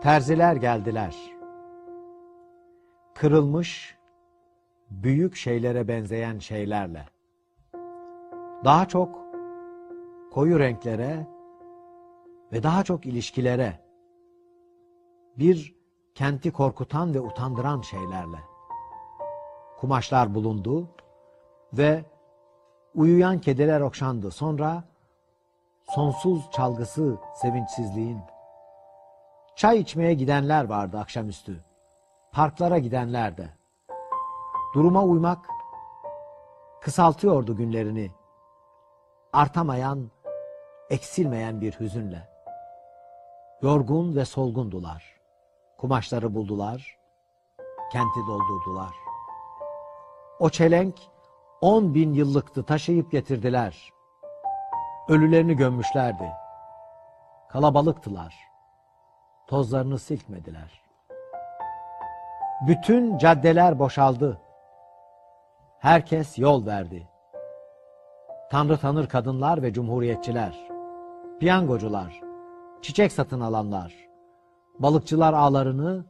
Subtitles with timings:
[0.00, 1.16] Terziler geldiler.
[3.14, 3.98] Kırılmış,
[4.90, 7.04] büyük şeylere benzeyen şeylerle.
[8.64, 9.18] Daha çok
[10.32, 11.26] koyu renklere
[12.52, 13.80] ve daha çok ilişkilere,
[15.38, 15.74] bir
[16.14, 18.38] kenti korkutan ve utandıran şeylerle.
[19.80, 20.88] Kumaşlar bulundu
[21.72, 22.04] ve
[22.94, 24.30] uyuyan kediler okşandı.
[24.30, 24.84] Sonra
[25.84, 28.37] sonsuz çalgısı sevinçsizliğin.
[29.58, 31.64] Çay içmeye gidenler vardı akşamüstü.
[32.32, 33.48] Parklara gidenler de.
[34.74, 35.46] Duruma uymak
[36.80, 38.10] kısaltıyordu günlerini.
[39.32, 40.10] Artamayan,
[40.90, 42.28] eksilmeyen bir hüzünle.
[43.62, 45.20] Yorgun ve solgundular.
[45.78, 46.98] Kumaşları buldular,
[47.92, 48.94] kenti doldurdular.
[50.40, 50.94] O çelenk
[51.60, 53.92] on bin yıllıktı taşıyıp getirdiler.
[55.08, 56.32] Ölülerini gömmüşlerdi.
[57.48, 58.48] Kalabalıktılar.
[59.48, 60.82] Tozlarını silkmediler.
[62.66, 64.40] Bütün caddeler boşaldı.
[65.78, 67.08] Herkes yol verdi.
[68.50, 70.68] Tanrı tanır kadınlar ve cumhuriyetçiler,
[71.40, 72.20] piyangocular,
[72.82, 73.94] çiçek satın alanlar,
[74.78, 76.04] balıkçılar ağlarını,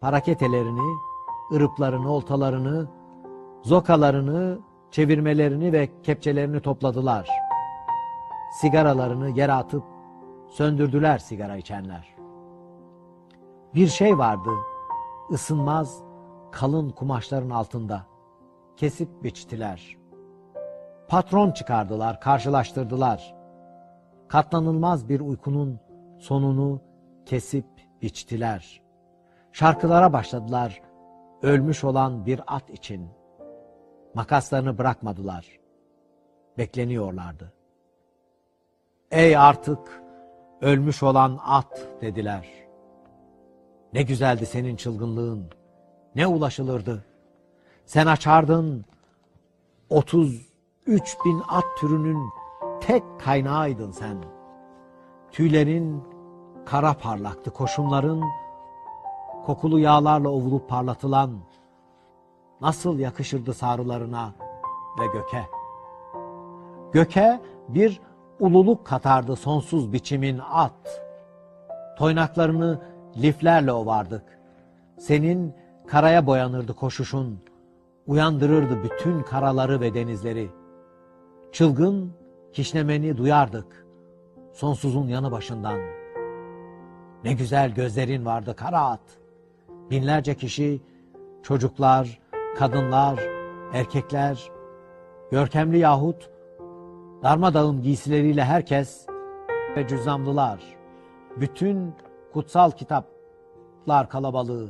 [0.00, 0.96] paraketelerini,
[1.54, 2.86] ırıplarını, oltalarını,
[3.62, 4.58] zokalarını,
[4.90, 7.28] çevirmelerini ve kepçelerini topladılar.
[8.60, 9.84] Sigaralarını yere atıp
[10.48, 12.12] söndürdüler sigara içenler.
[13.74, 14.50] Bir şey vardı,
[15.30, 16.02] ısınmaz,
[16.50, 18.06] kalın kumaşların altında.
[18.76, 19.96] Kesip biçtiler.
[21.08, 23.34] Patron çıkardılar, karşılaştırdılar.
[24.28, 25.80] Katlanılmaz bir uykunun
[26.18, 26.80] sonunu
[27.26, 27.66] kesip
[28.02, 28.82] biçtiler.
[29.52, 30.82] Şarkılara başladılar,
[31.42, 33.08] ölmüş olan bir at için.
[34.14, 35.60] Makaslarını bırakmadılar.
[36.58, 37.52] Bekleniyorlardı.
[39.10, 40.02] Ey artık
[40.60, 42.61] ölmüş olan at dediler.
[43.92, 45.44] Ne güzeldi senin çılgınlığın.
[46.14, 47.04] Ne ulaşılırdı.
[47.86, 48.84] Sen açardın
[49.90, 52.30] 33 bin at türünün
[52.80, 54.16] tek kaynağıydın sen.
[55.32, 56.04] Tüylerin
[56.66, 58.22] kara parlaktı, koşumların
[59.44, 61.30] kokulu yağlarla ovulup parlatılan
[62.60, 64.34] nasıl yakışırdı sarılarına
[65.00, 65.42] ve göke.
[66.92, 68.00] Göke bir
[68.40, 71.02] ululuk katardı sonsuz biçimin at.
[71.98, 74.22] Toynaklarını liflerle ovardık.
[74.98, 75.54] Senin
[75.86, 77.38] karaya boyanırdı koşuşun,
[78.06, 80.50] uyandırırdı bütün karaları ve denizleri.
[81.52, 82.12] Çılgın
[82.52, 83.86] kişnemeni duyardık,
[84.52, 85.80] sonsuzun yanı başından.
[87.24, 89.18] Ne güzel gözlerin vardı kara at.
[89.90, 90.80] Binlerce kişi,
[91.42, 92.20] çocuklar,
[92.58, 93.20] kadınlar,
[93.72, 94.50] erkekler,
[95.30, 96.30] görkemli yahut
[97.22, 99.06] darmadağın giysileriyle herkes
[99.76, 100.60] ve cüzzamlılar,
[101.36, 101.94] bütün
[102.32, 104.68] kutsal kitaplar kalabalığı,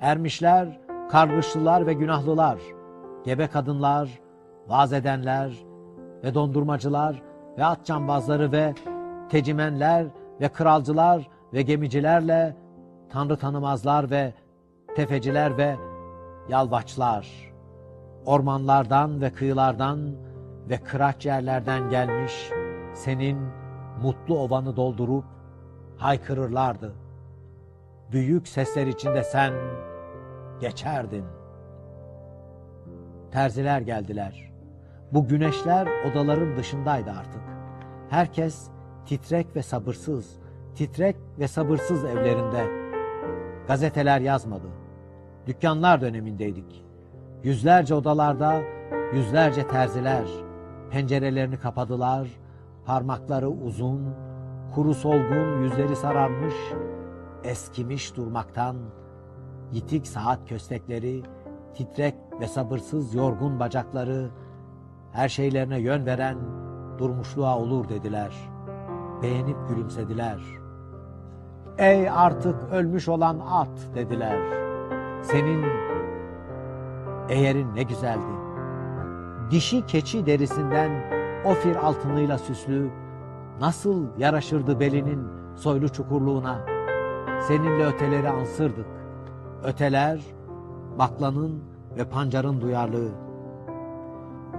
[0.00, 0.80] ermişler,
[1.10, 2.58] kargışlılar ve günahlılar,
[3.24, 4.20] gebe kadınlar,
[4.68, 5.64] vaaz edenler
[6.24, 7.22] ve dondurmacılar
[7.58, 8.74] ve at cambazları ve
[9.28, 10.06] tecimenler
[10.40, 12.56] ve kralcılar ve gemicilerle
[13.08, 14.32] tanrı tanımazlar ve
[14.96, 15.76] tefeciler ve
[16.48, 17.52] yalvaçlar,
[18.26, 20.14] ormanlardan ve kıyılardan
[20.68, 22.50] ve kıraç yerlerden gelmiş
[22.94, 23.38] senin
[24.02, 25.24] mutlu ovanı doldurup
[26.02, 26.92] haykırırlardı.
[28.12, 29.52] Büyük sesler içinde sen
[30.60, 31.24] geçerdin.
[33.30, 34.52] Terziler geldiler.
[35.12, 37.42] Bu güneşler odaların dışındaydı artık.
[38.10, 38.68] Herkes
[39.06, 40.38] titrek ve sabırsız,
[40.74, 42.66] titrek ve sabırsız evlerinde.
[43.68, 44.66] Gazeteler yazmadı.
[45.46, 46.84] Dükkanlar dönemindeydik.
[47.44, 48.62] Yüzlerce odalarda
[49.14, 50.24] yüzlerce terziler
[50.90, 52.28] pencerelerini kapadılar,
[52.84, 54.14] parmakları uzun,
[54.74, 56.54] kuru solgun yüzleri sararmış,
[57.44, 58.76] eskimiş durmaktan,
[59.72, 61.22] yitik saat köstekleri,
[61.74, 64.30] titrek ve sabırsız yorgun bacakları,
[65.12, 66.38] her şeylerine yön veren
[66.98, 68.34] durmuşluğa olur dediler.
[69.22, 70.40] Beğenip gülümsediler.
[71.78, 74.40] Ey artık ölmüş olan at dediler.
[75.22, 75.64] Senin
[77.28, 78.32] eğerin ne güzeldi.
[79.50, 80.90] Dişi keçi derisinden
[81.44, 82.90] ofir altınıyla süslü,
[83.60, 85.26] nasıl yaraşırdı belinin
[85.56, 86.58] soylu çukurluğuna.
[87.48, 88.86] Seninle öteleri ansırdık.
[89.64, 90.20] Öteler,
[90.98, 91.62] baklanın
[91.98, 93.10] ve pancarın duyarlığı.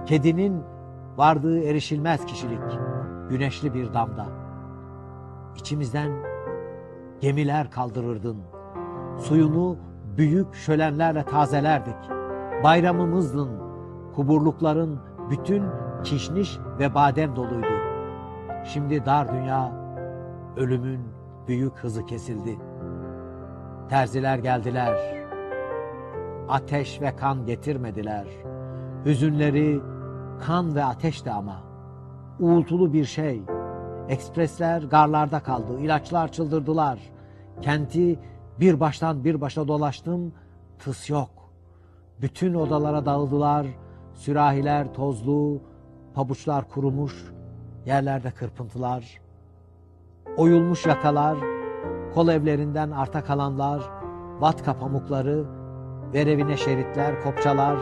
[0.06, 0.62] Kedinin
[1.16, 2.60] vardığı erişilmez kişilik,
[3.30, 4.26] güneşli bir damda.
[5.56, 6.10] İçimizden
[7.20, 8.36] gemiler kaldırırdın.
[9.18, 9.76] Suyunu
[10.16, 11.96] büyük şölenlerle tazelerdik.
[12.64, 13.48] Bayramımızdın,
[14.14, 14.98] kuburlukların
[15.30, 15.62] bütün
[16.04, 17.73] kişniş ve badem doluydu.
[18.64, 19.72] Şimdi dar dünya,
[20.56, 21.00] ölümün
[21.48, 22.58] büyük hızı kesildi.
[23.88, 24.96] Terziler geldiler.
[26.48, 28.26] Ateş ve kan getirmediler.
[29.04, 29.80] Hüzünleri
[30.46, 31.62] kan ve ateşti ama.
[32.40, 33.42] Uğultulu bir şey.
[34.08, 35.80] Ekspresler garlarda kaldı.
[35.80, 36.98] İlaçlar çıldırdılar.
[37.60, 38.18] Kenti
[38.60, 40.32] bir baştan bir başa dolaştım.
[40.78, 41.30] Tıs yok.
[42.22, 43.66] Bütün odalara dağıldılar.
[44.14, 45.60] Sürahiler tozlu,
[46.14, 47.33] pabuçlar kurumuş,
[47.86, 49.20] yerlerde kırpıntılar.
[50.36, 51.38] Oyulmuş yakalar,
[52.14, 53.82] kol evlerinden arta kalanlar,
[54.40, 55.44] vatka pamukları,
[56.14, 57.76] verevine şeritler, kopçalar,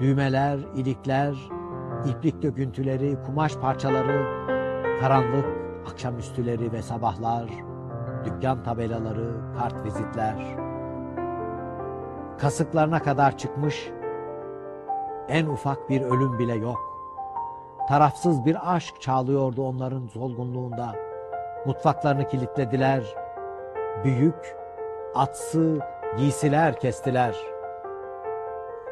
[0.00, 1.34] düğmeler, ilikler,
[2.06, 4.44] iplik döküntüleri, kumaş parçaları,
[5.00, 5.46] karanlık
[5.92, 7.44] akşamüstüleri ve sabahlar,
[8.24, 10.56] dükkan tabelaları, kart vizitler.
[12.38, 13.90] Kasıklarına kadar çıkmış,
[15.28, 16.93] en ufak bir ölüm bile yok.
[17.88, 20.94] Tarafsız bir aşk çağlıyordu onların solgunluğunda.
[21.66, 23.04] Mutfaklarını kilitlediler.
[24.04, 24.56] Büyük,
[25.14, 25.78] atsı
[26.16, 27.36] giysiler kestiler.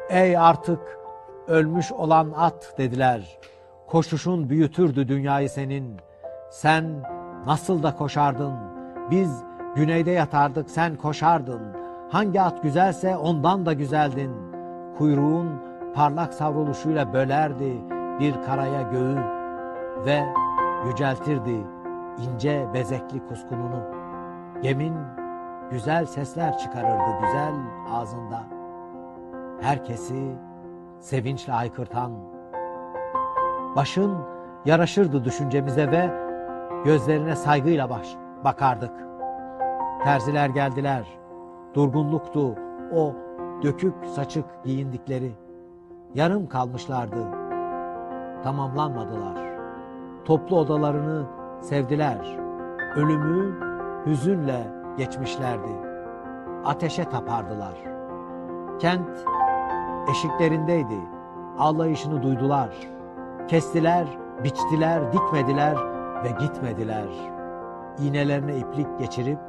[0.09, 0.99] Ey artık
[1.47, 3.39] ölmüş olan at dediler.
[3.87, 5.97] Koşuşun büyütürdü dünyayı senin.
[6.51, 7.03] Sen
[7.45, 8.53] nasıl da koşardın.
[9.11, 9.43] Biz
[9.75, 11.61] güneyde yatardık sen koşardın.
[12.09, 14.31] Hangi at güzelse ondan da güzeldin.
[14.97, 15.61] Kuyruğun
[15.95, 19.17] parlak savruluşuyla bölerdi bir karaya göğü
[20.05, 20.23] ve
[20.87, 21.57] yüceltirdi
[22.17, 23.83] ince bezekli kuskununu.
[24.61, 24.93] Gemin
[25.71, 27.53] güzel sesler çıkarırdı güzel
[27.91, 28.43] ağzında.
[29.61, 30.35] Herkesi
[30.99, 32.11] sevinçle haykırtan.
[33.75, 34.17] Başın
[34.65, 36.09] yaraşırdı düşüncemize ve
[36.85, 38.91] gözlerine saygıyla baş, bakardık.
[40.03, 41.07] Terziler geldiler.
[41.73, 42.55] Durgunluktu
[42.95, 43.13] o
[43.63, 45.31] dökük saçık giyindikleri.
[46.13, 47.42] Yarım kalmışlardı.
[48.43, 49.37] Tamamlanmadılar.
[50.25, 51.25] Toplu odalarını
[51.61, 52.37] sevdiler.
[52.95, 53.59] Ölümü
[54.05, 54.67] hüzünle
[54.97, 55.71] geçmişlerdi.
[56.65, 57.73] Ateşe tapardılar.
[58.79, 59.09] Kent
[60.11, 60.99] eşiklerindeydi.
[61.59, 62.69] Ağlayışını duydular.
[63.47, 64.07] Kestiler,
[64.43, 65.77] biçtiler, dikmediler
[66.23, 67.07] ve gitmediler.
[67.99, 69.39] İğnelerine iplik geçirip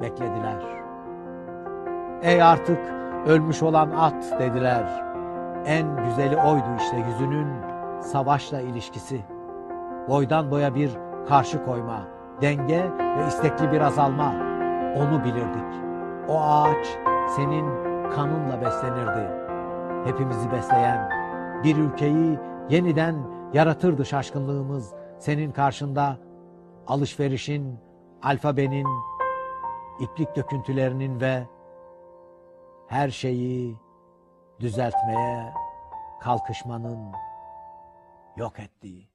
[0.00, 0.62] beklediler.
[2.22, 2.78] Ey artık
[3.26, 5.04] ölmüş olan at dediler.
[5.66, 7.71] En güzeli oydu işte yüzünün
[8.02, 9.20] savaşla ilişkisi.
[10.08, 10.90] Boydan boya bir
[11.28, 12.00] karşı koyma,
[12.40, 14.32] denge ve istekli bir azalma.
[14.96, 15.82] Onu bilirdik.
[16.28, 16.86] O ağaç
[17.36, 17.66] senin
[18.10, 19.30] kanınla beslenirdi.
[20.04, 21.10] Hepimizi besleyen
[21.64, 22.38] bir ülkeyi
[22.70, 23.16] yeniden
[23.52, 24.94] yaratırdı şaşkınlığımız.
[25.18, 26.16] Senin karşında
[26.86, 27.78] alışverişin,
[28.22, 28.86] alfabenin,
[30.00, 31.42] iplik döküntülerinin ve
[32.86, 33.76] her şeyi
[34.60, 35.52] düzeltmeye
[36.20, 37.12] kalkışmanın
[38.36, 39.11] yok ettiği.